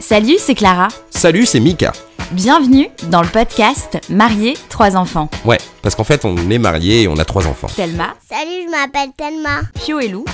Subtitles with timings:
[0.00, 0.88] Salut, c'est Clara.
[1.10, 1.92] Salut, c'est Mika.
[2.32, 5.28] Bienvenue dans le podcast Marié, trois enfants.
[5.44, 7.66] Ouais, parce qu'en fait, on est mariés et on a trois enfants.
[7.76, 9.60] Thelma, Salut, je m'appelle Thelma.
[9.74, 10.24] Pio et Lou.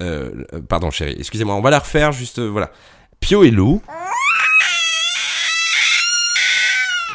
[0.00, 2.70] Euh, euh, pardon, chérie, excusez-moi, on va la refaire juste, euh, voilà.
[3.20, 3.80] Pio et Lou.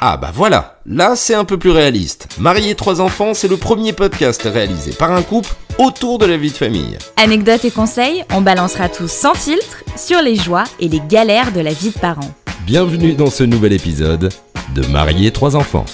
[0.02, 2.30] Ah bah voilà, là c'est un peu plus réaliste.
[2.40, 6.52] Marié trois enfants, c'est le premier podcast réalisé par un couple autour de la vie
[6.52, 6.98] de famille.
[7.18, 11.60] Anecdotes et conseils, on balancera tous sans filtre sur les joies et les galères de
[11.60, 12.34] la vie de parents.
[12.66, 14.30] Bienvenue dans ce nouvel épisode
[14.74, 15.86] de Marié trois enfants.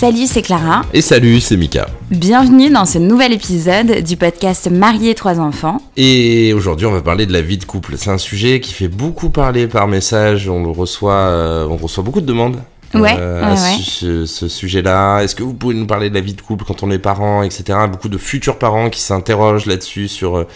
[0.00, 0.80] Salut, c'est Clara.
[0.94, 1.86] Et salut, c'est Mika.
[2.10, 5.76] Bienvenue dans ce nouvel épisode du podcast Marié, trois enfants.
[5.98, 7.98] Et aujourd'hui, on va parler de la vie de couple.
[7.98, 10.48] C'est un sujet qui fait beaucoup parler par message.
[10.48, 12.56] On le reçoit, euh, on reçoit beaucoup de demandes.
[12.94, 15.20] Ouais, euh, ouais, ce, ce sujet-là.
[15.20, 17.42] Est-ce que vous pouvez nous parler de la vie de couple quand on est parent,
[17.42, 17.78] etc.
[17.90, 20.46] Beaucoup de futurs parents qui s'interrogent là-dessus sur euh,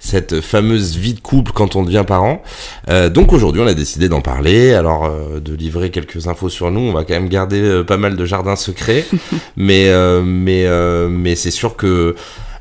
[0.00, 2.42] cette fameuse vie de couple quand on devient parent.
[2.88, 4.74] Euh, donc aujourd'hui, on a décidé d'en parler.
[4.74, 6.80] Alors euh, de livrer quelques infos sur nous.
[6.80, 9.06] On va quand même garder euh, pas mal de jardins secrets,
[9.56, 12.16] mais euh, mais euh, mais c'est sûr que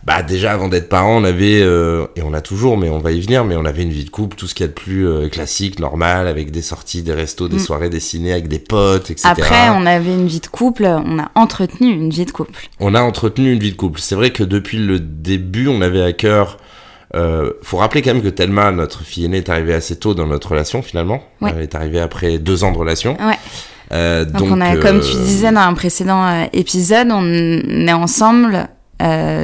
[0.06, 3.12] bah déjà avant d'être parent, on avait euh, et on a toujours, mais on va
[3.12, 4.74] y venir, mais on avait une vie de couple, tout ce qu'il y a de
[4.74, 7.60] plus euh, classique, normal, avec des sorties, des restos, des Mm.
[7.60, 9.30] soirées, des ciné, avec des potes, etc.
[9.30, 12.68] Après, on avait une vie de couple, on a entretenu une vie de couple.
[12.80, 14.00] On a entretenu une vie de couple.
[14.02, 16.58] C'est vrai que depuis le début, on avait à cœur.
[17.16, 20.26] Euh, faut rappeler quand même que Thelma, notre fille aînée, est arrivée assez tôt dans
[20.26, 21.22] notre relation finalement.
[21.42, 21.52] Ouais.
[21.56, 23.16] Elle est arrivée après deux ans de relation.
[23.26, 23.38] Ouais.
[23.92, 27.24] Euh, Donc, on a, euh, comme tu disais dans un précédent euh, épisode, on
[27.88, 28.64] est ensemble euh,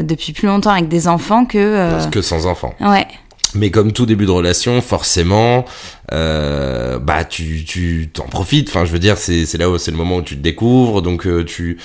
[0.03, 1.57] depuis plus longtemps avec des enfants que.
[1.57, 2.73] euh, que sans enfant.
[2.81, 3.07] Ouais.
[3.55, 5.65] Mais comme tout début de relation, forcément,
[6.11, 8.69] euh, bah tu tu t'en profites.
[8.69, 11.01] Enfin, je veux dire, c'est c'est là où c'est le moment où tu te découvres,
[11.01, 11.77] donc euh, tu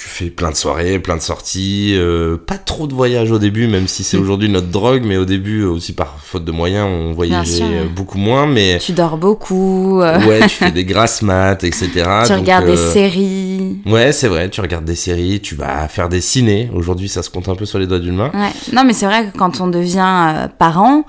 [0.00, 3.66] tu fais plein de soirées, plein de sorties, euh, pas trop de voyages au début,
[3.66, 4.22] même si c'est Mm.
[4.22, 8.16] aujourd'hui notre drogue, mais au début aussi par faute de moyens, on voyageait euh, beaucoup
[8.16, 8.46] moins.
[8.46, 11.88] Mais Tu dors beaucoup, euh, ouais, tu fais des grasses maths, etc.
[12.24, 13.78] tu donc, regardes des euh, séries.
[13.84, 16.70] Ouais, c'est vrai, tu regardes des séries, tu vas faire des ciné.
[16.74, 18.30] Aujourd'hui, ça se compte un peu sur les doigts d'une main.
[18.32, 18.52] Ouais.
[18.72, 21.04] Non, mais c'est vrai que quand on devient euh, parent,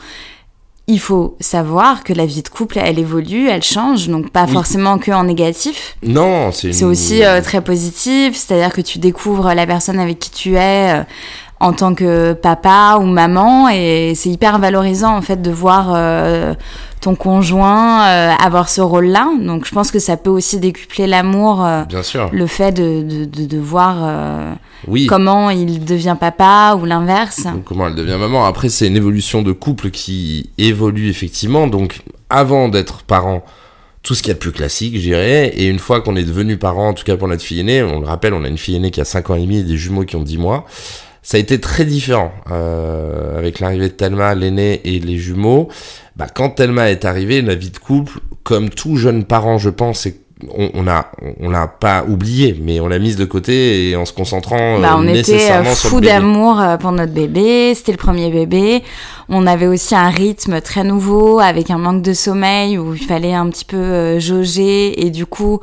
[0.87, 4.51] il faut savoir que la vie de couple, elle évolue, elle change, donc pas Oui.
[4.53, 5.95] forcément que en négatif.
[6.03, 10.19] Non, c'est C'est une- aussi euh, très positif, c'est-à-dire que tu découvres la personne avec
[10.19, 11.03] qui tu es euh,
[11.59, 16.55] en tant que papa ou maman, et c'est hyper valorisant en fait de voir euh,
[17.01, 19.27] ton conjoint euh, avoir ce rôle-là.
[19.41, 22.29] Donc je pense que ça peut aussi décupler l'amour, euh, Bien sûr.
[22.31, 24.53] le fait de, de, de, de voir euh,
[24.87, 25.07] Oui.
[25.07, 27.47] comment il devient papa ou l'inverse.
[27.65, 28.45] Comment elle devient maman.
[28.45, 31.67] Après, c'est une évolution de couple qui évolue effectivement.
[31.67, 33.43] Donc, avant d'être parent,
[34.03, 35.47] tout ce qu'il y a de plus classique, je dirais.
[35.55, 37.99] Et une fois qu'on est devenu parent, en tout cas pour notre fille aînée, on
[37.99, 39.77] le rappelle, on a une fille aînée qui a 5 ans et demi et des
[39.77, 40.65] jumeaux qui ont 10 mois.
[41.23, 45.69] Ça a été très différent euh, avec l'arrivée de Thelma, l'aînée et les jumeaux.
[46.21, 50.07] Bah, quand Thelma est arrivée, la vie de couple, comme tout jeune parent, je pense,
[50.55, 51.07] on, on a
[51.39, 54.91] on l'a pas oublié, mais on l'a mise de côté et en se concentrant Bah,
[54.93, 56.07] euh, on était euh, nécessairement bébé.
[56.07, 58.83] d'amour euh, pour notre bébé, c'était le premier bébé.
[59.33, 63.33] On avait aussi un rythme très nouveau avec un manque de sommeil où il fallait
[63.33, 65.61] un petit peu euh, jauger et du coup,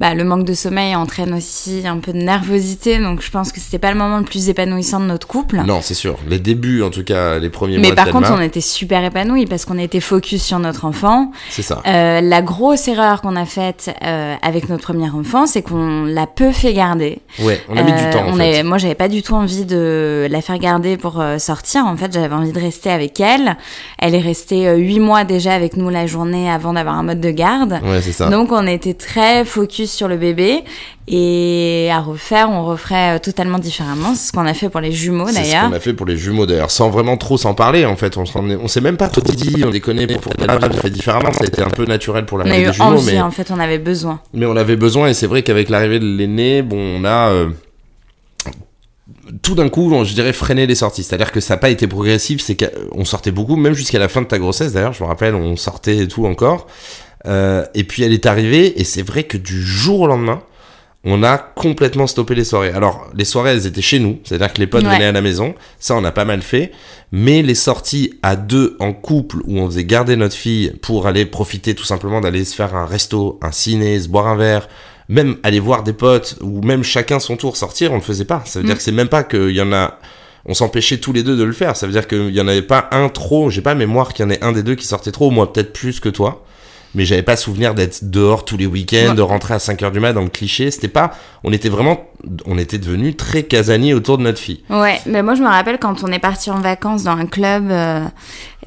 [0.00, 2.98] bah, le manque de sommeil entraîne aussi un peu de nervosité.
[2.98, 5.60] Donc je pense que c'était pas le moment le plus épanouissant de notre couple.
[5.66, 6.16] Non, c'est sûr.
[6.28, 9.04] Les débuts, en tout cas, les premiers Mais mois par de contre, on était super
[9.04, 11.30] épanouis parce qu'on était focus sur notre enfant.
[11.50, 11.82] c'est ça.
[11.86, 16.26] Euh, la grosse erreur qu'on a faite euh, avec notre premier enfant, c'est qu'on l'a
[16.26, 17.18] peu fait garder.
[17.42, 18.48] Ouais, on a mis du temps, en on fait.
[18.48, 21.84] avait- moi, j'avais pas du tout envie de la faire garder pour sortir.
[21.84, 23.56] En fait, j'avais envie de rester avec elle.
[23.98, 27.20] Elle est restée euh, huit mois déjà avec nous la journée avant d'avoir un mode
[27.20, 27.80] de garde.
[27.82, 28.28] Ouais, c'est ça.
[28.28, 30.62] Donc, on était très focus sur le bébé.
[31.12, 34.14] Et à refaire, on referait euh, totalement différemment.
[34.14, 35.68] C'est ce qu'on a fait pour les jumeaux, c'est ce d'ailleurs.
[35.68, 36.70] qu'on a fait pour les jumeaux, d'ailleurs.
[36.70, 38.16] Sans vraiment trop s'en parler, en fait.
[38.16, 40.90] On, on s'est même pas trop dit, on les connaît pour Thelma, on a fait
[40.90, 41.32] différemment.
[41.32, 43.50] Ça a été un peu naturel pour On l'arrivée des jumeaux, envie, mais, en fait,
[43.50, 44.20] on avait besoin.
[44.34, 45.08] mais on avait besoin.
[45.08, 47.30] Et c'est vrai qu'avec l'arrivée de l'aîné, bon, on a...
[47.30, 47.48] euh,
[49.42, 51.02] tout d'un coup, je dirais freiner les sorties.
[51.02, 54.22] C'est-à-dire que ça n'a pas été progressif, c'est qu'on sortait beaucoup, même jusqu'à la fin
[54.22, 56.66] de ta grossesse d'ailleurs, je me rappelle, on sortait et tout encore.
[57.26, 60.42] Euh, et puis elle est arrivée, et c'est vrai que du jour au lendemain,
[61.02, 62.72] on a complètement stoppé les soirées.
[62.72, 64.94] Alors, les soirées, elles étaient chez nous, c'est-à-dire que les potes Ouais.
[64.94, 66.72] venaient à la maison, ça on a pas mal fait,
[67.10, 71.24] mais les sorties à deux en couple, où on faisait garder notre fille pour aller
[71.24, 74.68] profiter tout simplement d'aller se faire un resto, un ciné, se boire un verre,
[75.10, 78.42] même aller voir des potes, ou même chacun son tour sortir, on le faisait pas.
[78.46, 78.66] Ça veut Mm.
[78.68, 79.98] dire que c'est même pas qu'il y en a...
[80.46, 81.76] On s'empêchait tous les deux de le faire.
[81.76, 83.50] Ça veut dire qu'il y en avait pas un trop.
[83.50, 85.30] J'ai pas mémoire qu'il y en ait un des deux qui sortait trop.
[85.30, 86.44] Moi, peut-être plus que toi.
[86.92, 89.14] mais j'avais pas souvenir d'être dehors tous les week-ends, Ouais.
[89.14, 90.72] de rentrer à 5 heures du mat dans le cliché.
[90.72, 91.12] C'était pas,
[91.44, 92.04] on était vraiment,
[92.46, 94.64] on était devenus très casaniers autour de notre fille.
[94.70, 97.70] Ouais, mais moi je me rappelle quand on est parti en vacances dans un club,
[97.70, 98.00] euh,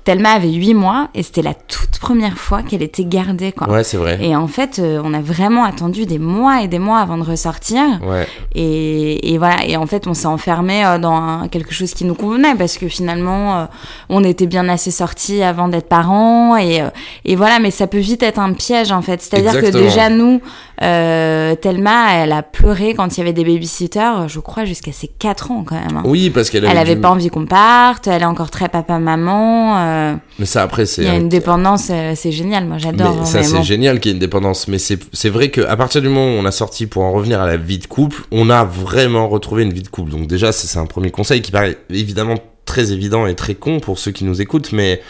[0.05, 3.69] Thelma avait 8 mois et c'était la toute première fois qu'elle était gardée quoi.
[3.69, 4.17] Ouais, c'est vrai.
[4.21, 7.23] Et en fait, euh, on a vraiment attendu des mois et des mois avant de
[7.23, 7.81] ressortir.
[8.05, 8.27] Ouais.
[8.55, 12.03] Et, et voilà, et en fait, on s'est enfermé euh, dans un- quelque chose qui
[12.03, 13.65] nous convenait parce que finalement, euh,
[14.09, 16.57] on était bien assez sortis avant d'être parents.
[16.57, 16.81] Et,
[17.23, 19.21] et voilà, mais ça peut vite être un piège en fait.
[19.21, 20.41] C'est-à-dire que déjà, nous,
[20.81, 25.07] euh, Thelma, elle a pleuré quand il y avait des babysitters, je crois, jusqu'à ses
[25.07, 25.97] 4 ans quand même.
[25.97, 26.03] hein.
[26.06, 28.67] Oui, parce qu'elle Elle avait, avait du- pas envie qu'on parte, elle est encore très
[28.67, 29.75] papa-maman.
[29.94, 31.01] Euh, Mais ça, après, c'est.
[31.04, 33.16] Il y a un- une dépendance, euh, c'est génial, moi j'adore.
[33.19, 33.63] Mais ça, mais c'est bon.
[33.63, 34.68] génial qu'il y ait une dépendance.
[34.68, 37.42] Mais c'est c'est vrai qu'à partir du moment où on a sorti pour en revenir
[37.42, 40.12] à la vie de couple, on a vraiment retrouvé une vie de couple.
[40.12, 42.36] Donc, déjà, c'est c'est un premier conseil qui paraît évidemment
[42.66, 44.72] très évident et très con pour ceux qui nous écoutent.
[44.72, 45.01] Mais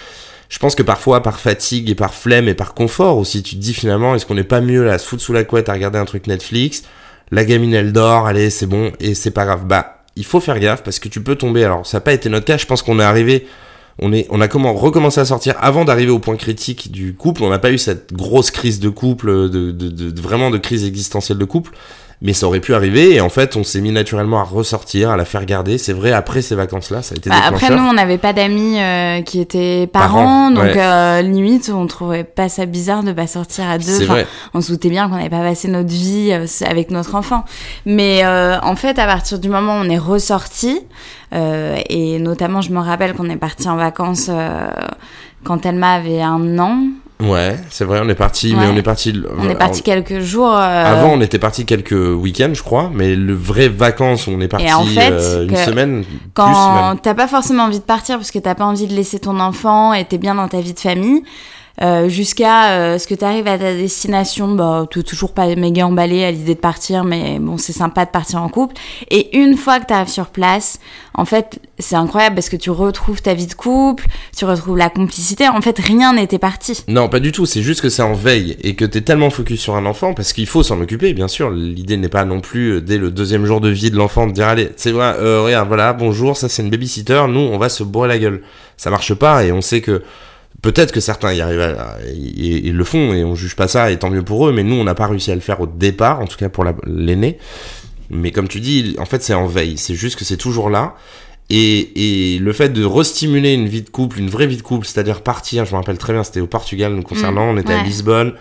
[0.50, 3.62] je pense que parfois, par fatigue et par flemme et par confort aussi, tu te
[3.62, 5.74] dis finalement, est-ce qu'on n'est pas mieux là, à se foutre sous la couette à
[5.74, 6.84] regarder un truc Netflix?
[7.32, 9.66] La gamine, elle dort, allez, c'est bon, et c'est pas grave.
[9.66, 11.64] Bah, il faut faire gaffe parce que tu peux tomber.
[11.64, 12.58] Alors, ça n'a pas été notre cas.
[12.58, 13.48] Je pense qu'on est arrivé
[14.00, 17.44] on est, on a comment recommencé à sortir avant d'arriver au point critique du couple.
[17.44, 21.46] On n'a pas eu cette grosse crise de couple, de, vraiment de crise existentielle de
[21.46, 21.72] couple.
[22.26, 25.18] Mais ça aurait pu arriver et en fait, on s'est mis naturellement à ressortir, à
[25.18, 25.78] la faire garder.
[25.78, 28.80] C'est vrai, après ces vacances-là, ça a été Bah, après, nous, on n'avait pas d'amis
[28.80, 30.78] euh, qui étaient Parents, parents, donc ouais.
[30.82, 33.84] euh, limite, on trouvait pas ça bizarre de pas sortir à deux.
[33.84, 34.28] C'est Enfin, vrai.
[34.54, 37.44] on se doutait bien qu'on n'avait pas passé notre vie euh, avec notre enfant.
[37.86, 40.80] Mais euh, en fait, à partir du moment où on est ressorti,
[41.34, 44.70] euh, et notamment, je me rappelle qu'on est parti en vacances euh,
[45.44, 46.78] quand Thelma avait un an.
[47.24, 49.14] Ouais, c'est vrai, on est parti, mais on est parti.
[49.38, 50.50] On est parti quelques jours.
[50.54, 54.48] euh, Avant, on était parti quelques week-ends, je crois, mais le vrai vacances, on est
[54.48, 56.04] parti en fait, euh, une semaine,
[56.34, 59.40] quand t'as pas forcément envie de partir parce que t'as pas envie de laisser ton
[59.40, 61.24] enfant et t'es bien dans ta vie de famille,
[61.82, 66.24] euh, jusqu'à euh, ce que t'arrives à ta destination, bah t'es toujours pas méga emballé
[66.24, 68.76] à l'idée de partir, mais bon c'est sympa de partir en couple.
[69.10, 70.80] Et une fois que t'arrives sur place,
[71.16, 74.06] en fait c'est incroyable parce que tu retrouves ta vie de couple,
[74.38, 75.48] tu retrouves la complicité.
[75.48, 76.84] En fait rien n'était parti.
[76.88, 77.48] Non, pas du tout.
[77.48, 80.32] C'est juste que c'est en veille et que t'es tellement focus sur un enfant parce
[80.32, 81.50] qu'il faut s'en occuper, bien sûr.
[81.50, 84.32] L'idée n'est pas non plus euh, dès le deuxième jour de vie de l'enfant de
[84.32, 87.24] dire allez, c'est vrai, euh, regarde, voilà, bonjour, ça c'est une babysitter.
[87.30, 88.44] Nous, on va se bourrer la gueule.
[88.78, 90.04] Ça marche pas et on sait que
[90.64, 93.92] peut-être que certains y arrivent à- et, et le font et on juge pas ça
[93.92, 94.52] et tant mieux pour eux.
[94.52, 96.64] Mais nous, on n'a pas réussi à le faire au départ, en tout cas pour
[96.64, 97.38] la- l'aîné.
[98.10, 99.78] Mais comme tu dis, en fait, c'est en veille.
[99.78, 100.96] C'est juste que c'est toujours là.
[101.50, 104.88] Et, et le fait de restimuler une vie de couple, une vraie vie de couple,
[104.88, 107.84] c'est-à-dire partir, je me rappelle très bien, c'était au Portugal nous concernant, on était à.
[107.84, 108.34] Lisbonne, on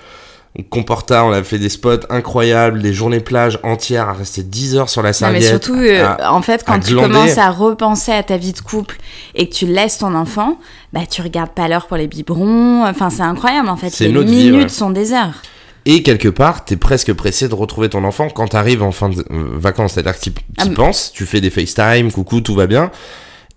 [0.69, 4.91] comporta, on a fait des spots incroyables, des journées plage entières à rester 10 heures
[4.91, 5.49] sur la Non, mais serviette.
[5.65, 7.09] surtout, euh, à- en fait, quand tu glander.
[7.15, 8.99] commences à repenser à ta vie de couple
[9.35, 10.59] et que tu laisses ton enfant,
[10.93, 12.85] bah tu regardes pas l'heure pour les biberons.
[12.87, 13.99] Enfin, c'est incroyable en fait.
[14.01, 14.69] Les vie, minutes ouais.
[14.69, 15.41] sont des heures.
[15.87, 19.19] Et quelque part, t'es presque pressé de retrouver ton enfant quand t'arrives en fin de
[19.31, 19.95] euh, vacances.
[19.95, 22.91] C'est-à-dire que t'y Ah, penses, tu fais des FaceTime, coucou, tout va bien.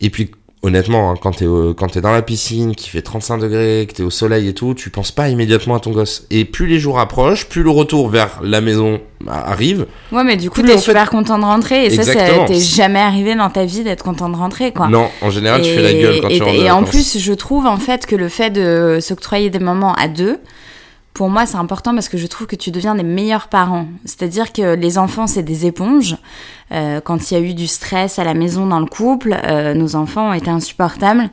[0.02, 0.32] Et puis,
[0.66, 1.46] honnêtement, hein, quand t'es
[1.78, 4.74] quand t'es dans la piscine, qui fait 35 degrés, que t'es au soleil et tout,
[4.74, 6.26] tu penses pas immédiatement à ton gosse.
[6.32, 9.86] Et plus les jours approchent, plus le retour vers la maison bah, arrive.
[10.12, 11.86] Ouais, mais du coup, t'es en fait- super content de rentrer.
[11.86, 12.48] Et ça, Exactement.
[12.48, 14.88] ça t'es jamais arrivé dans ta vie d'être content de rentrer, quoi.
[14.88, 17.34] Non, en général, tu fais la gueule quand et, tu rentres et en plus, je
[17.34, 20.40] trouve en fait que le fait de s'octroyer des moments à deux,
[21.16, 23.88] pour moi, c'est important parce que je trouve que tu deviens des meilleurs parents.
[24.04, 26.18] C'est-à-dire que les enfants, c'est des éponges.
[26.74, 29.74] Euh, quand il y a eu du stress à la maison dans le couple, euh,
[29.74, 31.30] nos enfants été insupportables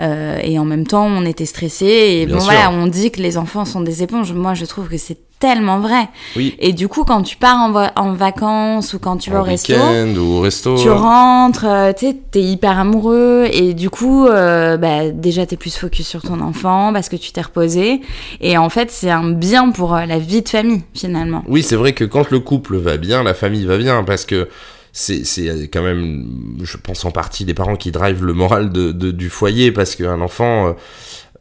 [0.00, 1.84] euh, et en même temps, on était stressés.
[1.84, 2.50] Et Bien bon, sûr.
[2.50, 4.32] voilà, on dit que les enfants sont des éponges.
[4.32, 6.08] Moi, je trouve que c'est tellement vrai.
[6.36, 6.54] Oui.
[6.58, 9.42] Et du coup, quand tu pars en, va- en vacances ou quand tu vas au
[9.42, 10.76] resto, ou au resto.
[10.78, 15.76] tu rentres, euh, tu t'es hyper amoureux et du coup, euh, bah, déjà t'es plus
[15.76, 18.00] focus sur ton enfant parce que tu t'es reposé
[18.40, 21.42] et en fait c'est un bien pour euh, la vie de famille finalement.
[21.48, 24.48] Oui, c'est vrai que quand le couple va bien, la famille va bien, parce que
[24.92, 28.92] c'est c'est quand même, je pense en partie, des parents qui drivent le moral de,
[28.92, 30.74] de- du foyer, parce qu'un enfant,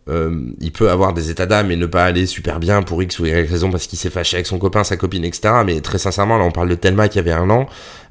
[0.08, 3.18] euh, il peut avoir des états d'âme et ne pas aller super bien pour X
[3.20, 5.56] ou Y raison, parce qu'il s'est fâché avec son copain, sa copine, etc.
[5.66, 7.68] Mais très sincèrement, là on parle de Thelma qui avait un an,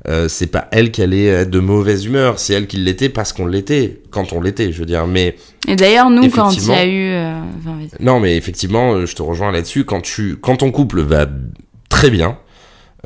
[0.08, 3.32] euh, c'est pas elle qui allait être de mauvaise humeur, c'est elle qui l'était parce
[3.32, 5.06] qu'on l'était, quand on l'était, je veux dire.
[5.06, 5.36] Mais
[5.68, 9.22] Et d'ailleurs nous quand il y a eu, euh, enfin, non, mais effectivement, je te
[9.22, 9.84] rejoins là-dessus.
[9.84, 11.26] Quand tu, quand ton couple va
[11.88, 12.38] très bien,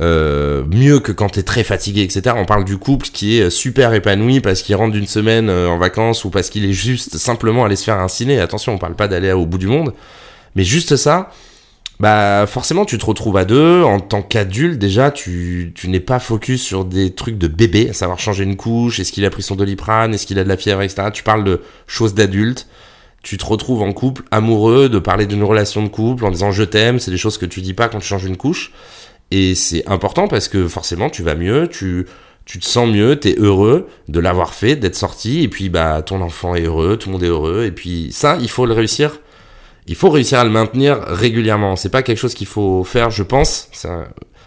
[0.01, 2.37] euh, mieux que quand t'es très fatigué, etc.
[2.39, 5.79] On parle du couple qui est super épanoui parce qu'il rentre d'une semaine euh, en
[5.79, 8.41] vacances ou parce qu'il est juste simplement allé se faire un ciné.
[8.41, 9.93] Attention, on parle pas d'aller au bout du monde,
[10.55, 11.31] mais juste ça.
[12.01, 16.21] Bah forcément tu te retrouves à deux en tant qu'adulte déjà tu, tu n'es pas
[16.21, 19.43] focus sur des trucs de bébé à savoir changer une couche est-ce qu'il a pris
[19.43, 22.69] son doliprane est-ce qu'il a de la fièvre etc tu parles de choses d'adultes
[23.23, 26.63] tu te retrouves en couple amoureux, de parler d'une relation de couple en disant je
[26.63, 28.73] t'aime, c'est des choses que tu dis pas quand tu changes une couche.
[29.31, 32.07] Et c'est important parce que forcément tu vas mieux, tu,
[32.45, 36.21] tu te sens mieux, t'es heureux de l'avoir fait, d'être sorti, et puis bah ton
[36.23, 39.21] enfant est heureux, tout le monde est heureux, et puis ça, il faut le réussir.
[39.87, 41.75] Il faut réussir à le maintenir régulièrement.
[41.77, 43.89] C'est pas quelque chose qu'il faut faire, je pense, c'est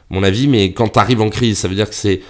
[0.10, 2.22] mon avis, mais quand t'arrives en crise, ça veut dire que c'est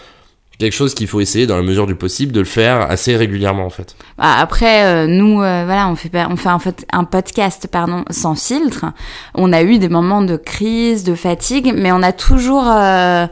[0.61, 3.65] quelque chose qu'il faut essayer dans la mesure du possible de le faire assez régulièrement
[3.65, 3.95] en fait.
[4.17, 8.85] Bah, après euh, nous euh, voilà on fait on fait un, podcast pardon sans filtre.
[9.33, 13.25] On a eu des moments de crise, de fatigue, mais on a toujours euh,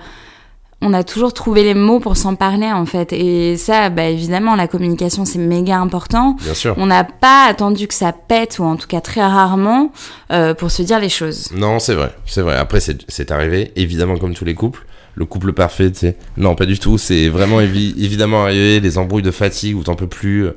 [0.82, 3.14] on a toujours trouvé les mots pour s'en parler en fait.
[3.14, 6.36] Et ça, bah, évidemment, la communication c'est méga important.
[6.42, 6.76] Bien sûr.
[6.78, 9.92] On n'a pas attendu que ça pète ou en tout cas très rarement
[10.32, 11.52] euh, pour se dire les choses.
[11.54, 12.56] Non, c'est vrai, c'est vrai.
[12.56, 14.86] Après, c'est arrivé, évidemment, comme tous les couples
[15.20, 16.16] le couple parfait, tu sais.
[16.38, 16.98] Non, pas du tout.
[16.98, 20.46] C'est vraiment évidemment arrivé, les embrouilles de fatigue où t'en peux plus.
[20.46, 20.56] Euh,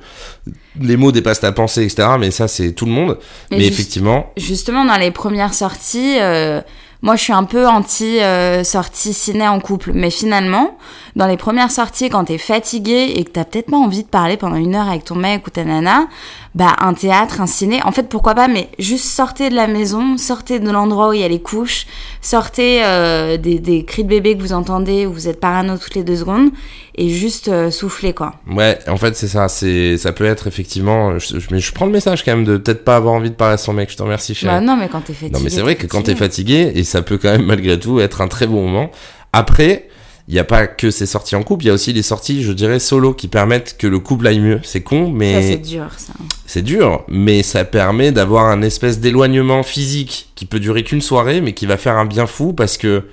[0.81, 2.11] les mots dépassent ta pensée, etc.
[2.19, 3.19] Mais ça, c'est tout le monde.
[3.51, 4.33] Mais, effectivement.
[4.37, 6.61] Justement, dans les premières sorties, euh,
[7.03, 10.79] moi, je suis un peu anti euh, sortie ciné en couple, mais finalement,
[11.17, 14.37] dans les premières sorties, quand t'es fatigué et que t'as peut-être pas envie de parler
[14.37, 16.07] pendant une heure avec ton mec ou ta nana,
[16.55, 20.17] bah un théâtre, un ciné, en fait pourquoi pas, mais juste sortez de la maison,
[20.17, 21.89] sortez de l'endroit où il y a les couches,
[22.21, 25.97] sortez euh, des, des, cris de bébé que vous entendez où vous êtes parano toutes
[25.97, 26.51] les deux secondes
[26.95, 28.35] et juste euh, souffler quoi.
[28.51, 31.93] Ouais, en fait c'est ça, c'est ça peut être effectivement, je, mais je prends le
[31.93, 34.03] message quand même de peut-être pas avoir envie de parler à son mec, je te
[34.03, 34.51] remercie cher.
[34.51, 35.33] Bah non mais quand t'es fatigué.
[35.33, 38.01] Non mais c'est vrai que quand t'es fatigué et ça peut quand même malgré tout
[38.01, 38.91] être un très bon moment.
[39.33, 39.89] Après,
[40.29, 42.43] il n'y a pas que ces sorties en couple, il y a aussi les sorties,
[42.43, 44.61] je dirais, solo qui permettent que le couple aille mieux.
[44.63, 45.43] C'est con, mais.
[45.43, 46.13] c'est dur, ça.
[46.47, 51.41] C'est dur, mais ça permet d'avoir un espèce d'éloignement physique qui peut durer qu'une soirée,
[51.41, 53.05] mais qui va faire un bien fou parce que.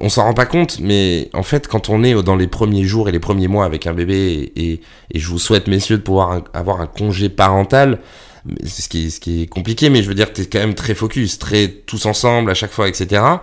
[0.00, 3.08] On s'en rend pas compte, mais en fait, quand on est dans les premiers jours
[3.08, 4.80] et les premiers mois avec un bébé, et,
[5.12, 8.00] et je vous souhaite, messieurs, de pouvoir avoir un congé parental,
[8.64, 11.38] ce qui, ce qui est compliqué, mais je veux dire, t'es quand même très focus,
[11.38, 13.38] très tous ensemble à chaque fois, etc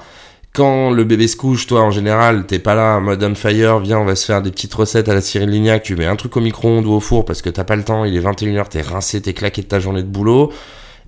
[0.53, 4.05] quand le bébé se couche, toi en général, t'es pas là on fire, viens, on
[4.05, 6.41] va se faire des petites recettes à la Cyril Lignac, tu mets un truc au
[6.41, 9.19] micro-ondes ou au four parce que t'as pas le temps, il est 21h, t'es rincé,
[9.19, 10.53] t'es claqué de ta journée de boulot.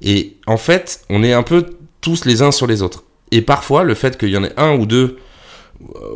[0.02, 3.04] Et en fait, on est un peu tous les uns sur les autres.
[3.36, 5.18] Et parfois, le fait qu'il y en ait un ou deux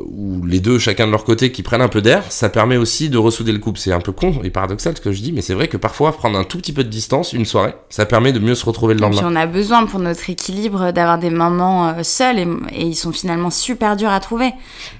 [0.05, 3.09] ou les deux chacun de leur côté qui prennent un peu d'air, ça permet aussi
[3.09, 3.79] de ressouder le couple.
[3.79, 6.11] C'est un peu con et paradoxal ce que je dis, mais c'est vrai que parfois
[6.11, 8.93] prendre un tout petit peu de distance, une soirée, ça permet de mieux se retrouver
[8.93, 9.21] le lendemain.
[9.25, 13.11] On a besoin pour notre équilibre d'avoir des moments euh, seuls et, et, ils sont
[13.11, 14.51] finalement super durs à trouver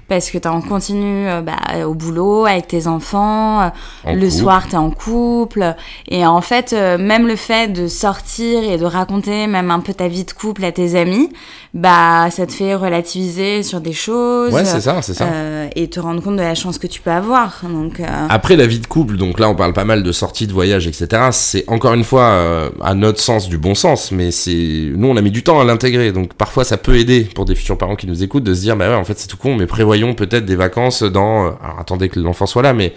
[0.08, 3.68] parce que t'es en continu euh, bah, au boulot avec tes enfants, euh,
[4.12, 5.74] le soir t'es en couple
[6.08, 10.08] et en fait même le fait de sortir et de raconter même un peu ta
[10.08, 11.30] vie de couple à tes amis,
[11.74, 14.49] bah ça te fait relativiser sur des choses.
[14.52, 15.24] Ouais, c'est ça, c'est ça.
[15.24, 17.60] Euh, et te rendre compte de la chance que tu peux avoir.
[17.62, 18.06] Donc, euh...
[18.28, 20.86] Après la vie de couple, donc là on parle pas mal de sorties, de voyages,
[20.86, 21.28] etc.
[21.32, 25.16] C'est encore une fois euh, à notre sens du bon sens, mais c'est nous on
[25.16, 26.12] a mis du temps à l'intégrer.
[26.12, 28.76] Donc parfois ça peut aider pour des futurs parents qui nous écoutent de se dire
[28.76, 31.46] bah ouais en fait c'est tout con, mais prévoyons peut-être des vacances dans.
[31.46, 32.94] Euh, alors attendez que l'enfant soit là, mais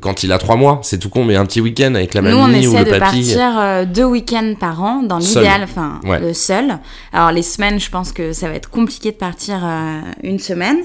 [0.00, 2.34] quand il a trois mois, c'est tout con, mais un petit week-end avec la mamie
[2.36, 2.64] ou le papy.
[2.64, 6.78] Nous, on essaie de partir euh, deux week-ends par an, dans l'idéal, enfin, le seul.
[7.12, 10.78] Alors, les semaines, je pense que ça va être compliqué de partir euh, une semaine.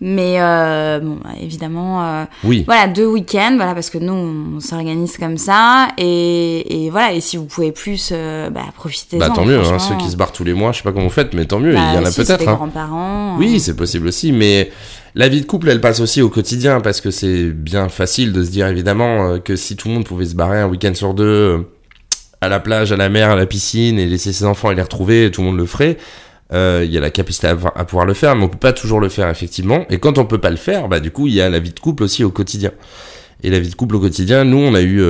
[0.00, 2.62] Mais euh, bon, bah, évidemment, euh, oui.
[2.66, 5.88] voilà, deux week-ends, voilà, parce que nous, on, s'organise comme ça.
[5.98, 9.18] Et, et, voilà, et si vous pouvez plus, euh, bah, profitez-en.
[9.18, 11.06] Bah, tant mieux, hein, ceux qui se barrent tous les mois, je sais pas comment
[11.06, 12.48] vous faites, mais tant mieux, il y en bah, a peut-être.
[12.48, 12.54] Hein.
[12.54, 13.36] grands-parents.
[13.38, 13.58] Oui, hein.
[13.58, 14.70] c'est possible aussi, mais
[15.14, 18.44] la vie de couple, elle passe aussi au quotidien, parce que c'est bien facile de
[18.44, 21.14] se dire, évidemment, euh, que si tout le monde pouvait se barrer un week-end sur
[21.14, 21.58] deux euh,
[22.40, 24.82] à la plage, à la mer, à la piscine, et laisser ses enfants et les
[24.82, 25.96] retrouver, tout le monde le ferait.
[26.52, 29.00] Euh, il y a la capacité à, pouvoir le faire, mais on peut pas toujours
[29.00, 29.84] le faire effectivement.
[29.90, 31.72] Et quand on peut pas le faire, bah du coup il y a la vie
[31.74, 32.70] de couple aussi au quotidien.
[33.42, 35.02] Et la vie de couple au quotidien, nous on a eu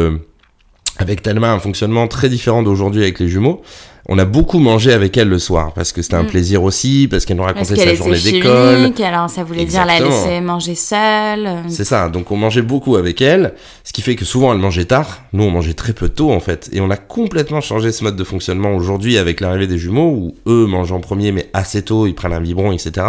[0.96, 3.62] avec Talma un fonctionnement très différent d'aujourd'hui avec les jumeaux
[4.10, 6.28] on a beaucoup mangé avec elle le soir parce que c'était un mm.
[6.28, 8.92] plaisir aussi, parce qu'elle nous racontait sa journée d'école.
[9.04, 11.48] Alors ça voulait dire la laisser manger seule.
[11.68, 12.08] C'est ça.
[12.08, 15.20] Donc on mangeait beaucoup avec elle, ce qui fait que souvent elle mangeait tard.
[15.34, 18.16] Nous on mangeait très peu tôt en fait, et on a complètement changé ce mode
[18.16, 22.06] de fonctionnement aujourd'hui avec l'arrivée des jumeaux où eux mangent en premier mais assez tôt,
[22.06, 23.06] ils prennent un biberon, etc.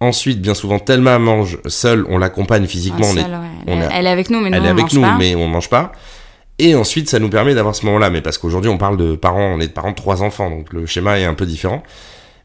[0.00, 3.06] Ensuite, bien souvent, Thelma mange seule, on l'accompagne physiquement.
[3.08, 5.16] on, est, elle, est, avec nous, mais elle nous, est on avec mange nous, pas.
[5.18, 5.90] mais on mange pas.
[6.58, 8.10] Et ensuite, ça nous permet d'avoir ce moment-là.
[8.10, 10.72] Mais parce qu'aujourd'hui, on parle de parents, on est de parents de trois enfants, donc
[10.72, 11.82] le schéma est un peu différent.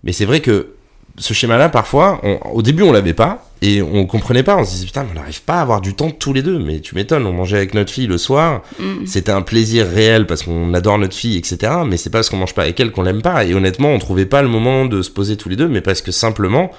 [0.04, 0.74] Mais c'est vrai que
[1.18, 4.58] ce schéma-là, parfois, au début, on l'avait pas et on comprenait pas.
[4.58, 6.60] On se disait putain, mais on n'arrive pas à avoir du temps tous les deux.
[6.60, 8.62] Mais tu m'étonnes, on mangeait avec notre fille le soir.
[8.80, 9.06] Mm.
[9.06, 11.72] C'était un plaisir réel parce qu'on adore notre fille, etc.
[11.86, 13.46] Mais c'est pas parce qu'on mange pas avec elle qu'on l'aime pas.
[13.46, 16.02] Et honnêtement, on trouvait pas le moment de se poser tous les deux, mais parce
[16.02, 16.72] que simplement,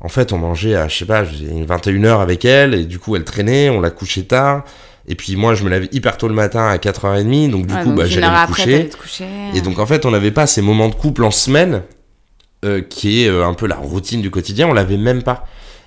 [0.00, 2.98] en fait, on mangeait à, je sais pas, une 21 heures avec elle, et du
[2.98, 4.64] coup, elle traînait, on la couchait tard.
[5.08, 7.92] Et puis moi, je me lève hyper tôt le matin à 4h30, donc du coup,
[7.92, 8.88] bah, j'allais me coucher.
[8.88, 9.26] coucher.
[9.54, 11.82] Et donc en fait, on n'avait pas ces moments de couple en semaine,
[12.64, 15.44] euh, qui est euh, un peu la routine du quotidien, on l'avait même pas.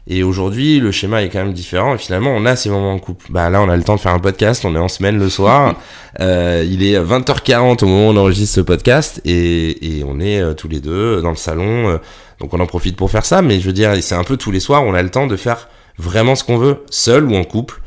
[0.08, 1.96] Et aujourd'hui, le schéma est quand même différent.
[1.96, 3.26] Et finalement, on a ces moments en couple.
[3.30, 4.64] Bah là, on a le temps de faire un podcast.
[4.64, 5.76] On est en semaine le soir.
[6.20, 9.20] euh, il est 20h40 au moment où on enregistre ce podcast.
[9.26, 11.90] Et, et on est euh, tous les deux dans le salon.
[11.90, 11.98] Euh,
[12.40, 13.42] donc on en profite pour faire ça.
[13.42, 15.36] Mais je veux dire, c'est un peu tous les soirs, on a le temps de
[15.36, 17.82] faire vraiment ce qu'on veut, seul ou en couple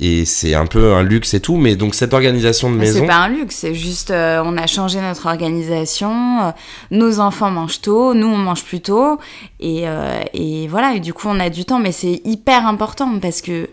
[0.00, 3.06] et c'est un peu un luxe et tout mais donc cette organisation de maison c'est
[3.06, 6.50] pas un luxe c'est juste euh, on a changé notre organisation euh,
[6.90, 9.18] nos enfants mangent tôt nous on mange plus tôt
[9.60, 13.18] et, euh, et voilà et du coup on a du temps mais c'est hyper important
[13.20, 13.68] parce que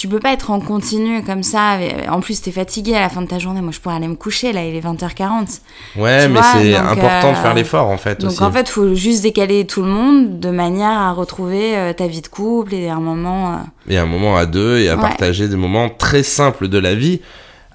[0.00, 1.76] tu peux pas être en continu comme ça.
[2.08, 3.60] En plus, t'es fatigué à la fin de ta journée.
[3.60, 5.60] Moi, je pourrais aller me coucher, là, il est 20h40.
[5.96, 8.18] Ouais, mais c'est important de faire l'effort, en fait.
[8.18, 12.22] Donc, en fait, faut juste décaler tout le monde de manière à retrouver ta vie
[12.22, 13.60] de couple et un moment.
[13.90, 17.20] Et un moment à deux et à partager des moments très simples de la vie.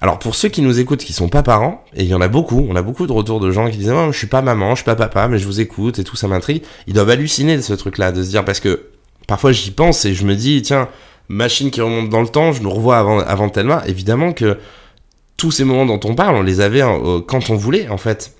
[0.00, 2.28] Alors pour ceux qui nous écoutent qui sont pas parents, et il y en a
[2.28, 4.70] beaucoup, on a beaucoup de retours de gens qui disent oh, je suis pas maman,
[4.70, 6.62] je suis pas papa, mais je vous écoute et tout ça m'intrigue.
[6.88, 8.88] Ils doivent halluciner de ce truc-là, de se dire parce que
[9.28, 10.88] parfois j'y pense et je me dis tiens
[11.28, 14.58] machine qui remonte dans le temps, je nous revois avant, avant Thelma, évidemment que
[15.36, 18.32] tous ces moments dont on parle, on les avait euh, quand on voulait, en fait.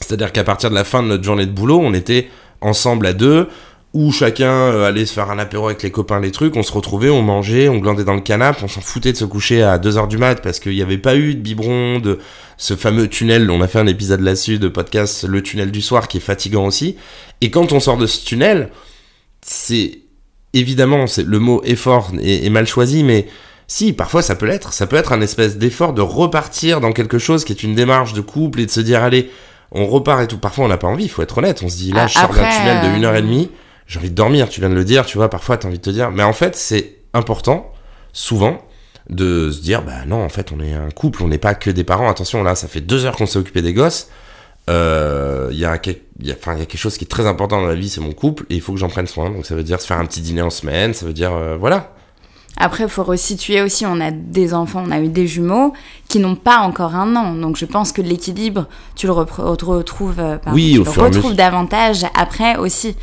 [0.00, 2.28] C'est-à-dire qu'à partir de la fin de notre journée de boulot, on était
[2.60, 3.48] ensemble à deux,
[3.92, 6.72] où chacun euh, allait se faire un apéro avec les copains, les trucs, on se
[6.72, 9.78] retrouvait, on mangeait, on glandait dans le canapé, on s'en foutait de se coucher à
[9.78, 12.18] 2h du mat parce qu'il n'y avait pas eu de biberon, de
[12.56, 16.08] ce fameux tunnel, on a fait un épisode là-dessus de podcast, le tunnel du soir,
[16.08, 16.96] qui est fatigant aussi.
[17.40, 18.70] Et quand on sort de ce tunnel,
[19.42, 20.03] c'est
[20.54, 23.26] évidemment, c'est le mot effort est, mal choisi, mais
[23.66, 24.72] si, parfois ça peut l'être.
[24.72, 28.12] Ça peut être un espèce d'effort de repartir dans quelque chose qui est une démarche
[28.14, 29.30] de couple et de se dire, allez,
[29.72, 30.38] on repart et tout.
[30.38, 31.62] Parfois on n'a pas envie, il faut être honnête.
[31.62, 33.50] On se dit, là, je sors d'un tunnel de une heure et demie,
[33.86, 35.78] j'ai envie de dormir, tu viens de le dire, tu vois, parfois tu as envie
[35.78, 36.10] de te dire.
[36.10, 37.72] Mais en fait, c'est important,
[38.12, 38.58] souvent,
[39.10, 41.70] de se dire, bah non, en fait, on est un couple, on n'est pas que
[41.70, 42.08] des parents.
[42.08, 44.08] Attention, là, ça fait deux heures qu'on s'est occupé des gosses
[44.70, 47.66] euh, il y, a, y, a, y a quelque chose qui est très important dans
[47.66, 49.30] la vie, c'est mon couple, et il faut que j'en prenne soin.
[49.30, 51.56] Donc ça veut dire se faire un petit dîner en semaine, ça veut dire, euh,
[51.56, 51.92] voilà.
[52.56, 55.72] Après, il faut resituer aussi, on a des enfants, on a eu des jumeaux
[56.08, 57.34] qui n'ont pas encore un an.
[57.34, 62.56] Donc je pense que l'équilibre, tu le retrouves, euh, oui, tu le retrouves davantage après
[62.56, 62.96] aussi.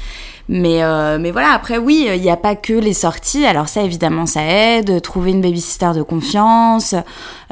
[0.53, 3.45] Mais, euh, mais voilà, après, oui, il n'y a pas que les sorties.
[3.45, 5.01] Alors ça, évidemment, ça aide.
[5.01, 6.93] Trouver une babysitter de confiance,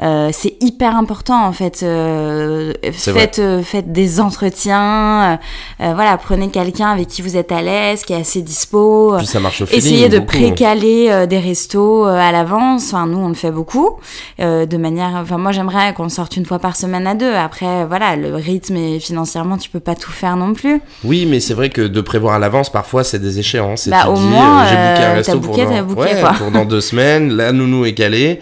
[0.02, 1.82] euh, c'est hyper important, en fait.
[1.82, 5.38] Euh, faites, faites des entretiens.
[5.78, 9.14] Voilà, prenez quelqu'un avec qui vous êtes à l'aise, qui est assez dispo.
[9.16, 12.92] Puis ça marche au Essayez de précaler des restos à l'avance.
[12.92, 13.92] Enfin, nous, on le fait beaucoup.
[14.38, 15.12] de manière...
[15.22, 17.32] Enfin, moi, j'aimerais qu'on sorte une fois par semaine à deux.
[17.32, 20.82] Après, voilà, le rythme et financièrement, tu peux pas tout faire non plus.
[21.02, 23.86] Oui, mais c'est vrai que de prévoir à l'avance, parfois, parfois c'est des échéances.
[23.86, 27.32] bah, au moins, euh, j'ai booké un euh, resto pour, dans, pour dans deux semaines,
[27.36, 28.40] la nounou est calée,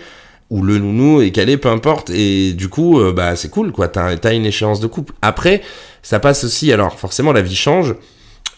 [0.48, 2.08] ou le nounou est calé, peu importe.
[2.08, 3.88] Et du coup, euh, bah c'est cool, quoi.
[3.88, 5.12] T'as as une échéance de couple.
[5.20, 5.60] Après,
[6.02, 6.72] ça passe aussi.
[6.72, 7.94] Alors forcément, la vie change.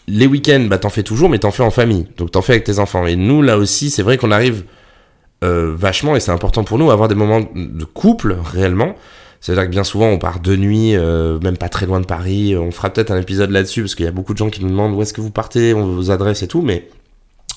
[0.07, 2.07] Les week-ends, bah t'en fais toujours, mais t'en fais en famille.
[2.15, 3.05] Donc t'en fais avec tes enfants.
[3.05, 4.63] Et nous, là aussi, c'est vrai qu'on arrive
[5.41, 8.95] vachement, et c'est important pour nous, à avoir des moments de couple réellement.
[9.41, 12.55] C'est-à-dire que bien souvent, on part de nuit, euh, même pas très loin de Paris.
[12.55, 14.69] On fera peut-être un épisode là-dessus, parce qu'il y a beaucoup de gens qui nous
[14.69, 16.61] demandent où est-ce que vous partez, on vous adresse et tout.
[16.61, 16.87] Mais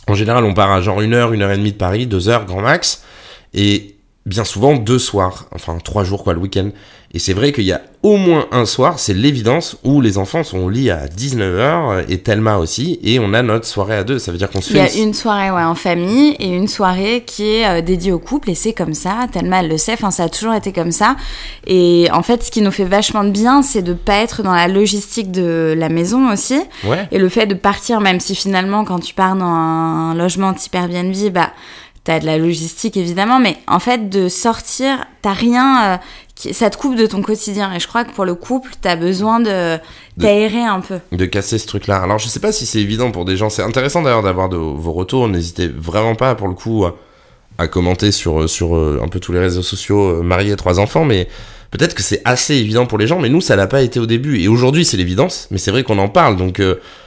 [0.08, 2.28] en général, on part à genre une heure, une heure et demie de Paris, deux
[2.28, 3.04] heures grand max.
[3.52, 3.93] Et
[4.26, 6.70] bien souvent, deux soirs, enfin trois jours, quoi, le week-end.
[7.12, 10.42] Et c'est vrai qu'il y a au moins un soir, c'est l'évidence, où les enfants
[10.42, 14.18] sont au lit à 19h, et Thelma aussi, et on a notre soirée à deux.
[14.18, 14.90] Ça veut dire qu'on se fait...
[14.92, 18.10] Il y a une soirée ouais, en famille, et une soirée qui est euh, dédiée
[18.10, 19.26] au couple, et c'est comme ça.
[19.30, 21.14] Thelma, elle le sait, enfin, ça a toujours été comme ça.
[21.68, 24.52] Et en fait, ce qui nous fait vachement de bien, c'est de pas être dans
[24.52, 26.60] la logistique de la maison aussi.
[26.82, 27.06] Ouais.
[27.12, 30.74] Et le fait de partir, même si finalement, quand tu pars dans un logement type
[30.74, 31.50] Airbnb, bah
[32.04, 35.96] t'as de la logistique évidemment, mais en fait de sortir, t'as rien, euh,
[36.52, 37.72] ça te coupe de ton quotidien.
[37.72, 39.78] Et je crois que pour le couple, t'as besoin de
[40.20, 40.98] t'aérer un peu.
[41.12, 41.96] De casser ce truc-là.
[41.96, 43.48] Alors je sais pas si c'est évident pour des gens.
[43.48, 45.28] C'est intéressant d'ailleurs d'avoir vos retours.
[45.28, 49.38] N'hésitez vraiment pas pour le coup à, commenter sur sur euh, un peu tous les
[49.38, 51.28] réseaux sociaux, euh, mariés, trois enfants, mais
[51.70, 53.18] peut-être que c'est assez évident pour les gens.
[53.18, 54.40] Mais nous, ça l'a pas été au début.
[54.40, 55.48] Et aujourd'hui, c'est l'évidence.
[55.50, 56.60] Mais c'est vrai qu'on en parle, donc.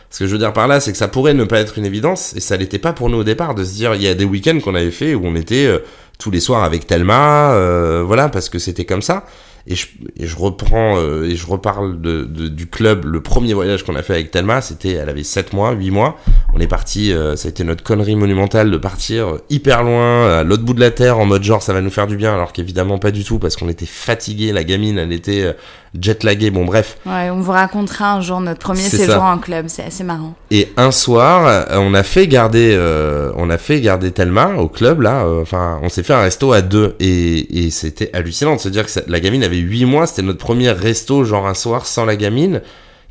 [0.09, 1.85] Ce que je veux dire par là, c'est que ça pourrait ne pas être une
[1.85, 4.13] évidence, et ça l'était pas pour nous au départ, de se dire, il y a
[4.13, 5.79] des week-ends qu'on avait fait où on était euh,
[6.17, 9.25] tous les soirs avec Thelma, euh, voilà, parce que c'était comme ça.
[9.69, 13.03] Et je, et je reprends euh, et je reparle de, de- du club.
[13.05, 16.17] Le premier voyage qu'on a fait avec Thelma, c'était, elle avait 7 mois, 8 mois.
[16.53, 20.43] On est parti, euh, ça a été notre connerie monumentale de partir hyper loin, à
[20.43, 22.53] l'autre bout de la terre, en mode genre ça va nous faire du bien, alors
[22.53, 24.53] qu'évidemment pas du tout, parce qu'on était fatigué.
[24.53, 25.53] La gamine, elle était euh,
[25.99, 26.49] jet laguée.
[26.49, 26.97] Bon, bref.
[27.05, 29.21] Ouais, on vous racontera un jour notre premier séjour ça.
[29.21, 30.33] en club, c'est assez marrant.
[30.49, 34.69] Et un soir, euh, on a fait garder, euh, on a fait garder Thelma au
[34.69, 35.25] club là.
[35.25, 38.69] euh, Enfin, on s'est fait un resto à deux et, et c'était hallucinant de se
[38.69, 40.07] dire que ça- la gamine avait 8 mois.
[40.07, 42.61] C'était notre premier resto genre un soir sans la gamine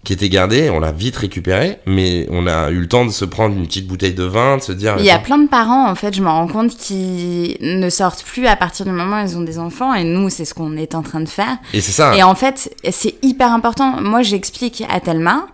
[0.06, 0.70] qui était gardée.
[0.70, 3.88] On l'a vite récupérée, mais on a eu le temps de se prendre une petite
[3.88, 4.94] bouteille de vin, de se dire.
[4.98, 8.22] Il y a plein de parents, en fait, je me rends compte, qui ne sortent
[8.22, 10.76] plus à partir du moment où ils ont des enfants, et nous, c'est ce qu'on
[10.76, 11.58] est en train de faire.
[11.74, 12.16] Et c'est ça.
[12.16, 14.00] Et en fait, c'est hyper important.
[14.00, 15.48] Moi, j'explique à Thelma,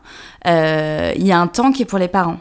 [0.46, 2.38] euh, il y a un temps qui est pour les parents.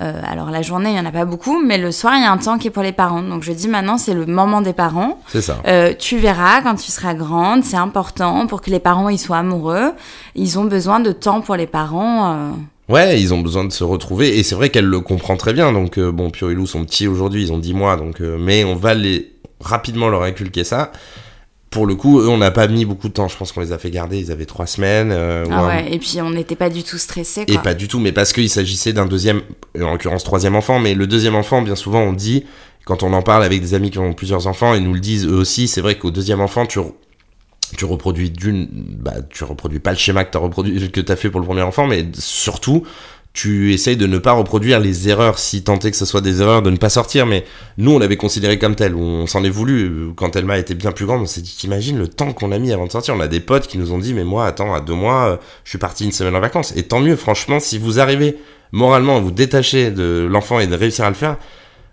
[0.00, 2.24] Euh, alors la journée, il y en a pas beaucoup, mais le soir, il y
[2.24, 3.22] a un temps qui est pour les parents.
[3.22, 5.20] Donc je dis maintenant, c'est le moment des parents.
[5.28, 5.58] C'est ça.
[5.66, 9.38] Euh, tu verras quand tu seras grande, c'est important pour que les parents ils soient
[9.38, 9.92] amoureux.
[10.34, 12.32] Ils ont besoin de temps pour les parents.
[12.32, 12.50] euh.
[12.88, 15.72] Ouais, ils ont besoin de se retrouver et c'est vrai qu'elle le comprend très bien.
[15.72, 18.74] Donc bon, Pio et Lou sont petits aujourd'hui, ils ont 10 mois, donc mais on
[18.74, 20.90] va les rapidement leur inculquer ça.
[21.72, 23.26] Pour le coup, eux, on n'a pas mis beaucoup de temps.
[23.28, 24.18] Je pense qu'on les a fait garder.
[24.18, 25.10] Ils avaient trois semaines.
[25.10, 27.42] euh, Ah un- ouais, et puis on n'était pas du tout stressés.
[27.48, 27.62] Et Quoi.
[27.62, 29.40] pas du tout, mais parce qu'il s'agissait d'un deuxième,
[29.80, 30.78] en l'occurrence troisième enfant.
[30.78, 32.44] Mais le deuxième enfant, bien souvent, on dit
[32.84, 35.26] quand on en parle avec des amis qui ont plusieurs enfants, ils nous le disent
[35.26, 35.66] eux aussi.
[35.66, 36.78] C'est vrai qu'au deuxième enfant, tu
[37.76, 41.30] tu reproduis d'une, bah, tu reproduis pas le schéma que t'as reproduit, que t'as fait
[41.30, 42.82] pour le premier enfant, mais surtout,
[43.32, 46.60] tu essayes de ne pas reproduire les erreurs, si tant que ce soit des erreurs,
[46.60, 47.24] de ne pas sortir.
[47.24, 47.44] Mais
[47.78, 50.12] nous, on l'avait considéré comme tel, on s'en est voulu.
[50.16, 52.72] Quand Elma était bien plus grande, on s'est dit, t'imagines le temps qu'on a mis
[52.72, 53.14] avant de sortir.
[53.14, 55.36] On a des potes qui nous ont dit, mais moi, attends, à deux mois, euh,
[55.64, 56.74] je suis parti une semaine en vacances.
[56.76, 58.36] Et tant mieux, franchement, si vous arrivez
[58.70, 61.38] moralement à vous détacher de l'enfant et de réussir à le faire,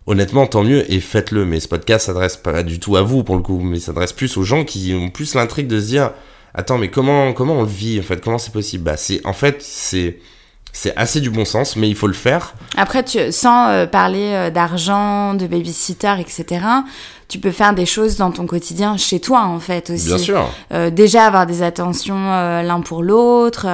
[0.08, 1.46] honnêtement, tant mieux et faites-le.
[1.46, 4.36] Mais ce podcast s'adresse pas du tout à vous pour le coup, mais s'adresse plus
[4.36, 6.12] aux gens qui ont plus l'intrigue de se dire,
[6.54, 8.84] attends, mais comment comment on le vit en fait Comment c'est possible?
[8.84, 10.18] Bah, c'est en fait c'est
[10.74, 12.54] c'est assez du bon sens, mais il faut le faire.
[12.78, 16.46] Après, tu, sans euh, parler euh, d'argent, de babysitter, etc.,
[17.28, 20.06] tu peux faire des choses dans ton quotidien chez toi, en fait, aussi.
[20.06, 20.50] Bien sûr.
[20.74, 23.68] Euh, déjà avoir des attentions l'un pour l'autre.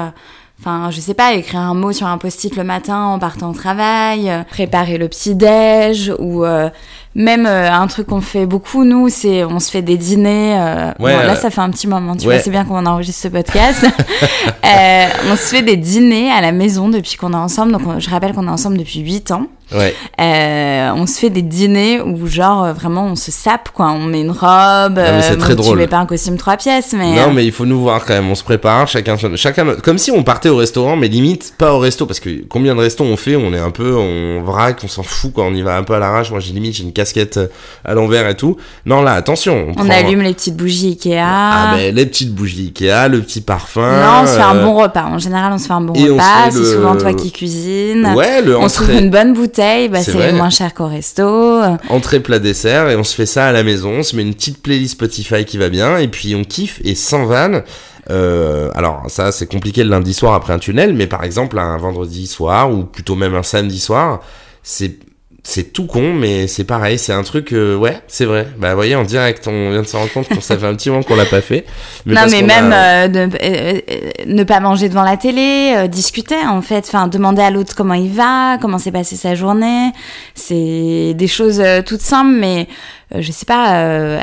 [0.60, 3.54] Enfin, je sais pas, écrire un mot sur un post-it le matin en partant au
[3.54, 6.70] travail, euh, préparer le petit-déj, ou euh,
[7.13, 10.58] même euh, un truc qu'on fait beaucoup, nous, c'est on se fait des dîners.
[10.58, 12.36] euh, Ouais, bon, là, ça fait un petit moment, tu ouais.
[12.36, 13.86] vois, c'est bien qu'on enregistre ce podcast.
[14.65, 17.72] Euh, on se fait des dîners à la maison depuis qu'on est ensemble.
[17.72, 19.46] Donc, on- je rappelle qu'on est ensemble depuis 8 ans.
[19.76, 19.94] Ouais.
[20.22, 23.88] Euh, on se fait des dîners où, genre, euh, vraiment, on se sape, quoi.
[23.92, 24.96] On met une robe.
[24.96, 25.74] mais c'est euh, très bon, drôle.
[25.78, 27.16] Tu mets pas un costume trois pièces, mais.
[27.16, 28.30] Non, euh, mais il faut nous voir quand même.
[28.30, 31.80] On se prépare, chacun, chacun, comme si on partait au restaurant, mais limite pas au
[31.80, 34.88] resto, parce que combien de restos on fait, on est un peu, on vraque, on
[34.88, 36.32] s'en fout quand on y va un peu à l'arrache.
[36.32, 37.48] Moi, j'ai limite, j'ai une casquette euh,
[37.84, 38.58] à l'envers et tout.
[38.86, 39.68] Non, là, attention.
[39.78, 41.18] On prend- allume les petites bougies Ikea.
[41.22, 43.82] Ah, ben, les petites bougies Ikea, le petit parfum.
[43.82, 45.04] non, on se fait un euh, bon repas.
[45.06, 46.52] En général, on se fait un bon et repas.
[46.52, 48.14] C'est le- souvent toi qui cuisines.
[48.16, 49.64] Ouais, le on se trouve une bonne bouteille.
[49.89, 51.62] Bah, C'est moins cher qu'au resto.
[51.89, 53.89] entrée, plat, dessert, et on se fait ça à la maison.
[53.99, 56.95] On se met une petite playlist Spotify qui va bien, et puis on kiffe, et
[56.95, 57.63] sans vanne.
[58.12, 61.78] Euh, alors ça c'est compliqué le lundi soir après un tunnel, mais par exemple un
[61.78, 64.21] vendredi soir ou plutôt même un samedi soir,
[64.62, 64.99] c'est
[65.48, 68.48] c'est tout con, mais c'est pareil, c'est un truc, euh, ouais, c'est vrai.
[68.58, 70.74] Bah, vous voyez, en direct, on vient de se rendre compte que ça fait un
[70.74, 71.66] petit moment qu'on l'a pas fait.
[72.08, 73.80] non, parce mais même a- euh, euh,
[74.26, 78.10] ne pas manger devant la télé, discuter en fait, enfin demander à l'autre comment il
[78.12, 79.92] va, comment s'est passée sa journée.
[80.34, 82.68] C'est des choses toutes simples, mais
[83.16, 84.20] je sais pas,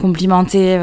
[0.00, 0.78] complimenter.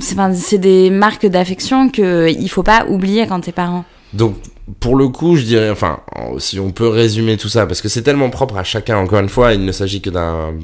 [0.00, 3.86] c'est des marques d'affection que il faut pas oublier quand t'es parent.
[4.12, 4.34] Donc,
[4.80, 7.88] pour le coup, je dirais, enfin, en- si on peut résumer tout ça, parce que
[7.88, 10.54] c'est tellement propre à chacun, encore une fois, il ne s'agit que d'un,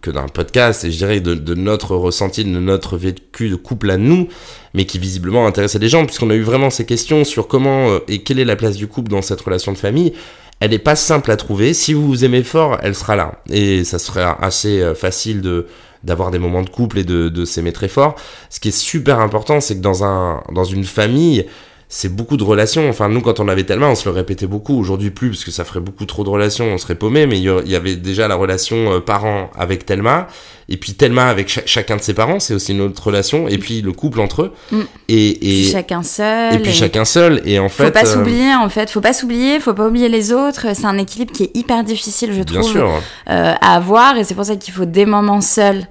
[0.00, 3.90] que d'un podcast, et je dirais de, de notre ressenti, de notre vécu de couple
[3.90, 4.28] à nous,
[4.72, 7.98] mais qui visiblement intéressait les gens, puisqu'on a eu vraiment ces questions sur comment euh,
[8.08, 10.14] et quelle est la place du couple dans cette relation de famille.
[10.60, 11.74] Elle n'est pas simple à trouver.
[11.74, 13.42] Si vous vous aimez fort, elle sera là.
[13.50, 15.66] Et ça sera assez euh, facile de,
[16.04, 18.14] d'avoir des moments de couple et de, de s'aimer très fort.
[18.48, 21.46] Ce qui est super important, c'est que dans un, dans une famille,
[21.94, 22.88] c'est beaucoup de relations.
[22.88, 24.78] Enfin, nous, quand on avait tellement, on se le répétait beaucoup.
[24.78, 27.26] Aujourd'hui, plus, parce que ça ferait beaucoup trop de relations, on serait paumé.
[27.26, 30.26] Mais il y avait déjà la relation euh, parent avec Thelma.
[30.70, 33.46] Et puis Thelma avec cha- chacun de ses parents, c'est aussi une autre relation.
[33.46, 34.52] Et puis le couple entre eux.
[34.70, 34.80] Mm.
[35.10, 36.54] Et, Puis et, chacun seul.
[36.54, 37.42] et puis chacun seul.
[37.44, 37.90] Et en Faut fait.
[37.90, 40.68] pas euh, s'oublier en fait, faut pas s'oublier, faut pas oublier les autres.
[40.74, 42.88] C'est un équilibre qui est hyper difficile, je Bien trouve, sûr.
[43.28, 45.84] euh, à avoir et c'est pour ça qu'il faut des moments seuls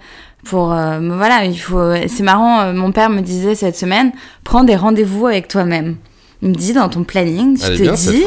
[0.43, 4.11] pour euh, voilà il faut c'est marrant euh, mon père me disait cette semaine
[4.43, 5.97] prends des rendez-vous avec toi-même.
[6.43, 8.25] Il me dit dans ton planning tu te dis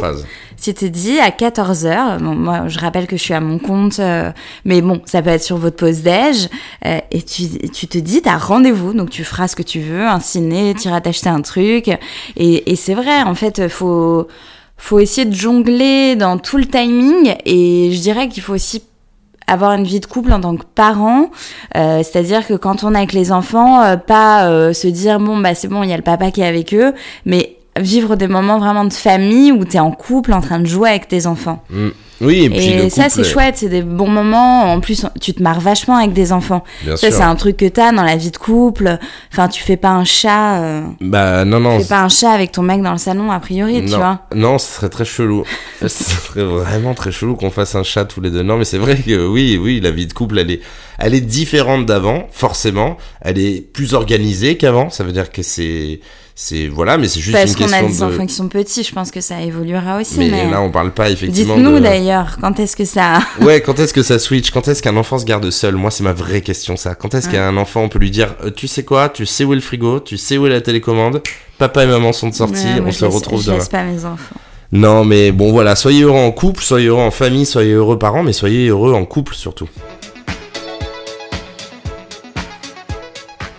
[0.62, 3.98] tu te dis à 14h, bon, moi je rappelle que je suis à mon compte,
[3.98, 4.30] euh,
[4.64, 6.48] mais bon, ça peut être sur votre pause déj,
[6.86, 10.06] euh, et tu, tu te dis, t'as rendez-vous, donc tu feras ce que tu veux,
[10.06, 11.88] un ciné, tu iras t'acheter un truc,
[12.36, 14.28] et, et c'est vrai, en fait, faut,
[14.76, 18.82] faut essayer de jongler dans tout le timing, et je dirais qu'il faut aussi
[19.46, 21.30] avoir une vie de couple en tant que parent,
[21.76, 25.38] euh, c'est-à-dire que quand on est avec les enfants, euh, pas euh, se dire bon
[25.38, 28.28] bah c'est bon, il y a le papa qui est avec eux, mais vivre des
[28.28, 31.26] moments vraiment de famille où tu es en couple en train de jouer avec tes
[31.26, 31.62] enfants.
[31.70, 31.88] Mm.
[32.20, 34.72] Oui, et puis Et le ça, c'est chouette, c'est des bons moments.
[34.72, 36.64] En plus, tu te marres vachement avec des enfants.
[36.84, 38.98] Bien ça, c'est un truc que t'as dans la vie de couple.
[39.32, 41.76] Enfin, tu fais pas un chat, euh, Bah non, non.
[41.76, 44.20] tu fais pas un chat avec ton mec dans le salon, a priori, tu vois.
[44.34, 45.44] non, ce serait très chelou.
[45.80, 48.42] ce serait vraiment très chelou qu'on fasse un chat tous les deux.
[48.42, 50.60] Non, mais c'est vrai que oui, oui, la vie de couple, elle est,
[50.98, 52.96] elle est différente d'avant, forcément.
[53.20, 54.90] Elle est plus organisée qu'avant.
[54.90, 56.00] Ça veut dire que c'est,
[56.36, 58.16] c'est voilà, mais c'est juste Parce une qu'on a question des de.
[58.16, 60.18] enfants qui sont petits, je pense que ça évoluera aussi.
[60.18, 61.54] mais, Mais, là, on parle pas effectivement.
[61.54, 61.78] dites-nous de...
[61.80, 63.20] d'ailleurs, quand est-ce que ça.
[63.40, 64.50] Ouais, quand est-ce que ça switch?
[64.50, 65.76] Quand est-ce qu'un enfant se garde seul?
[65.76, 66.94] Moi, c'est ma vraie question, ça.
[66.96, 67.34] Quand est-ce Ouais.
[67.34, 69.08] qu'un enfant, on peut lui dire, euh, tu sais quoi?
[69.10, 70.00] Tu sais où est le frigo?
[70.00, 71.22] Tu sais où est la télécommande?
[71.58, 73.58] Papa et maman sont de sortie, Ouais, moi, on se retrouve Je demain.
[73.58, 74.34] laisse pas mes enfants.
[74.72, 78.24] Non, mais bon, voilà, soyez heureux en couple, soyez heureux en famille, soyez heureux parents,
[78.24, 79.68] mais soyez heureux en couple surtout.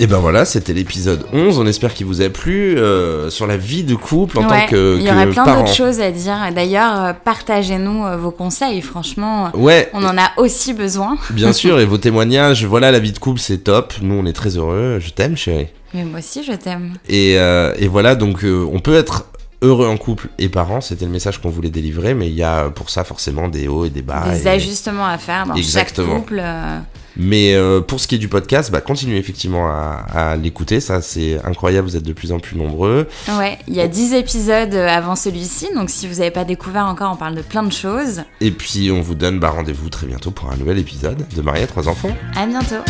[0.02, 3.56] Et ben voilà, c'était l'épisode 11, on espère qu'il vous a plu euh, sur la
[3.56, 6.36] vie de couple en Ouais, tant que, il y aurait plein d'autres choses à dire.
[6.54, 8.82] D'ailleurs, euh, partagez-nous euh, vos conseils.
[8.82, 11.18] Franchement, Ouais, on en a aussi besoin.
[11.30, 14.34] bien sûr, et vos témoignages, voilà, la vie de couple c'est top, nous on est
[14.34, 15.68] très heureux, je t'aime chérie.
[15.94, 16.96] Mais moi aussi, je t'aime.
[17.08, 19.28] Et, euh, et voilà, donc euh, on peut être
[19.62, 22.70] heureux en couple et parents, c'était le message qu'on voulait délivrer, mais il y a
[22.70, 24.26] pour ça forcément des hauts et des bas.
[24.30, 26.08] Des et- ajustements à faire dans Exactement.
[26.16, 26.40] chaque couple.
[26.44, 26.80] euh,
[27.18, 31.02] Mais euh, pour ce qui est du podcast, bah, continuez effectivement à, à l'écouter, ça
[31.02, 33.08] c'est incroyable, vous êtes de plus en plus nombreux.
[33.38, 36.86] Ouais, il y a 10 épisodes euh, avant celui-ci, donc si vous n'avez pas découvert
[36.86, 38.24] encore, on parle de plein de choses.
[38.42, 41.64] Et puis on vous donne bah, rendez-vous très bientôt pour un nouvel épisode de Marie
[41.64, 42.16] à trois enfants.
[42.36, 42.84] À bientôt.